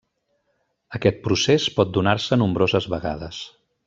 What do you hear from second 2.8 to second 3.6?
vegades.